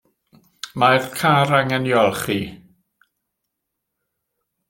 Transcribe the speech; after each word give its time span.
Mae'r 0.83 1.03
car 1.17 1.51
angen 1.57 1.85
'i 1.91 1.93
olchi. 2.05 2.39